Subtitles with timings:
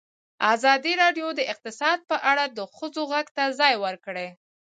[0.53, 4.27] ازادي راډیو د اقتصاد په اړه د ښځو غږ ته ځای ورکړی.